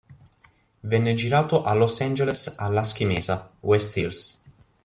[0.79, 4.43] Venne girato a Los Angeles a Lasky Mesa, West Hills.